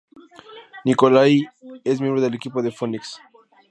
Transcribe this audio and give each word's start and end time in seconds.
Nikolai 0.83 1.43
es 1.83 2.01
miembro 2.01 2.21
del 2.23 2.33
equipo 2.33 2.63
de 2.63 2.71
Phoenix. 2.71 3.21